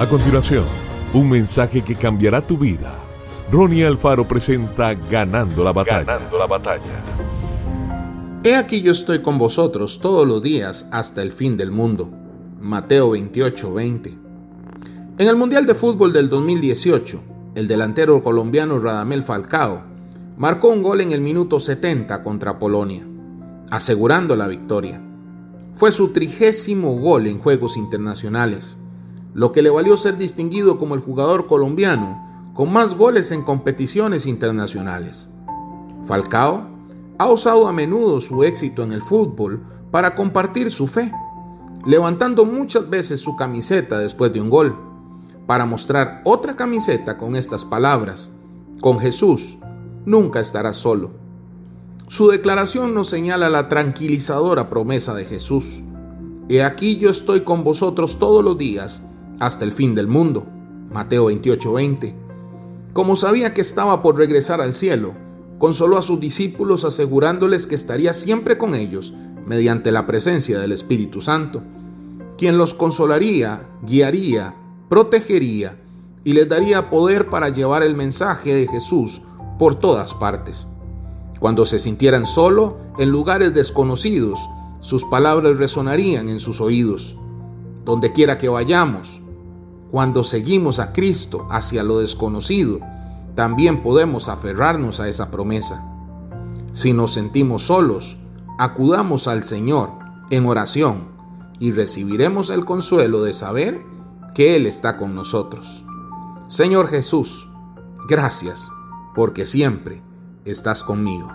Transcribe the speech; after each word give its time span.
A 0.00 0.08
continuación, 0.08 0.64
un 1.12 1.28
mensaje 1.28 1.84
que 1.84 1.94
cambiará 1.94 2.40
tu 2.40 2.56
vida. 2.56 2.98
Ronnie 3.52 3.84
Alfaro 3.84 4.26
presenta 4.26 4.94
Ganando 4.94 5.62
la 5.62 5.74
batalla. 5.74 6.04
Ganando 6.04 6.38
la 6.38 6.46
batalla. 6.46 7.04
He 8.42 8.56
aquí 8.56 8.80
yo 8.80 8.92
estoy 8.92 9.20
con 9.20 9.36
vosotros 9.36 9.98
todos 10.00 10.26
los 10.26 10.42
días 10.42 10.88
hasta 10.90 11.20
el 11.20 11.32
fin 11.32 11.58
del 11.58 11.70
mundo. 11.70 12.10
Mateo 12.58 13.10
28, 13.10 13.74
20. 13.74 14.18
En 15.18 15.28
el 15.28 15.36
Mundial 15.36 15.66
de 15.66 15.74
Fútbol 15.74 16.14
del 16.14 16.30
2018, 16.30 17.22
el 17.56 17.68
delantero 17.68 18.22
colombiano 18.22 18.80
Radamel 18.80 19.22
Falcao 19.22 19.82
marcó 20.38 20.70
un 20.70 20.82
gol 20.82 21.02
en 21.02 21.12
el 21.12 21.20
minuto 21.20 21.60
70 21.60 22.22
contra 22.22 22.58
Polonia, 22.58 23.06
asegurando 23.68 24.34
la 24.34 24.48
victoria. 24.48 24.98
Fue 25.74 25.92
su 25.92 26.08
trigésimo 26.08 26.94
gol 26.94 27.26
en 27.26 27.38
Juegos 27.38 27.76
Internacionales 27.76 28.78
lo 29.34 29.52
que 29.52 29.62
le 29.62 29.70
valió 29.70 29.96
ser 29.96 30.16
distinguido 30.16 30.78
como 30.78 30.94
el 30.94 31.00
jugador 31.00 31.46
colombiano 31.46 32.52
con 32.54 32.72
más 32.72 32.94
goles 32.94 33.30
en 33.30 33.42
competiciones 33.42 34.26
internacionales. 34.26 35.30
Falcao 36.04 36.66
ha 37.18 37.30
usado 37.30 37.68
a 37.68 37.72
menudo 37.72 38.20
su 38.20 38.42
éxito 38.44 38.82
en 38.82 38.92
el 38.92 39.02
fútbol 39.02 39.62
para 39.90 40.14
compartir 40.14 40.70
su 40.72 40.86
fe, 40.86 41.12
levantando 41.86 42.44
muchas 42.44 42.88
veces 42.88 43.20
su 43.20 43.36
camiseta 43.36 43.98
después 43.98 44.32
de 44.32 44.40
un 44.40 44.50
gol, 44.50 44.76
para 45.46 45.66
mostrar 45.66 46.22
otra 46.24 46.56
camiseta 46.56 47.18
con 47.18 47.36
estas 47.36 47.64
palabras, 47.64 48.30
con 48.80 48.98
Jesús 49.00 49.58
nunca 50.04 50.40
estarás 50.40 50.76
solo. 50.76 51.10
Su 52.08 52.28
declaración 52.28 52.94
nos 52.94 53.08
señala 53.08 53.48
la 53.48 53.68
tranquilizadora 53.68 54.68
promesa 54.68 55.14
de 55.14 55.24
Jesús. 55.24 55.82
He 56.48 56.62
aquí 56.62 56.96
yo 56.96 57.10
estoy 57.10 57.42
con 57.42 57.62
vosotros 57.62 58.18
todos 58.18 58.42
los 58.44 58.58
días 58.58 59.04
hasta 59.40 59.64
el 59.64 59.72
fin 59.72 59.96
del 59.96 60.06
mundo. 60.06 60.46
Mateo 60.92 61.26
28:20. 61.26 62.14
Como 62.92 63.16
sabía 63.16 63.52
que 63.54 63.60
estaba 63.60 64.02
por 64.02 64.16
regresar 64.16 64.60
al 64.60 64.74
cielo, 64.74 65.14
consoló 65.58 65.98
a 65.98 66.02
sus 66.02 66.20
discípulos 66.20 66.84
asegurándoles 66.84 67.66
que 67.66 67.74
estaría 67.74 68.12
siempre 68.12 68.56
con 68.56 68.74
ellos 68.74 69.12
mediante 69.46 69.90
la 69.90 70.06
presencia 70.06 70.58
del 70.60 70.72
Espíritu 70.72 71.20
Santo, 71.20 71.62
quien 72.38 72.56
los 72.56 72.74
consolaría, 72.74 73.68
guiaría, 73.82 74.54
protegería 74.88 75.76
y 76.24 76.32
les 76.32 76.48
daría 76.48 76.90
poder 76.90 77.28
para 77.28 77.48
llevar 77.48 77.82
el 77.82 77.94
mensaje 77.94 78.54
de 78.54 78.66
Jesús 78.66 79.22
por 79.58 79.74
todas 79.76 80.14
partes. 80.14 80.66
Cuando 81.38 81.64
se 81.64 81.78
sintieran 81.78 82.26
solo 82.26 82.78
en 82.98 83.10
lugares 83.10 83.54
desconocidos, 83.54 84.40
sus 84.80 85.04
palabras 85.04 85.56
resonarían 85.58 86.28
en 86.28 86.40
sus 86.40 86.60
oídos. 86.60 87.16
Donde 87.84 88.12
quiera 88.12 88.36
que 88.38 88.48
vayamos, 88.48 89.19
cuando 89.90 90.24
seguimos 90.24 90.78
a 90.78 90.92
Cristo 90.92 91.46
hacia 91.50 91.82
lo 91.82 91.98
desconocido, 91.98 92.80
también 93.34 93.82
podemos 93.82 94.28
aferrarnos 94.28 95.00
a 95.00 95.08
esa 95.08 95.30
promesa. 95.30 95.84
Si 96.72 96.92
nos 96.92 97.12
sentimos 97.12 97.64
solos, 97.64 98.18
acudamos 98.58 99.26
al 99.26 99.44
Señor 99.44 99.90
en 100.30 100.46
oración 100.46 101.08
y 101.58 101.72
recibiremos 101.72 102.50
el 102.50 102.64
consuelo 102.64 103.22
de 103.22 103.34
saber 103.34 103.82
que 104.34 104.56
Él 104.56 104.66
está 104.66 104.96
con 104.96 105.14
nosotros. 105.14 105.84
Señor 106.48 106.88
Jesús, 106.88 107.48
gracias 108.08 108.70
porque 109.14 109.46
siempre 109.46 110.02
estás 110.44 110.84
conmigo. 110.84 111.30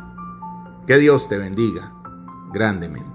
Que 0.87 0.97
Dios 0.97 1.27
te 1.27 1.37
bendiga 1.37 1.93
grandemente. 2.53 3.14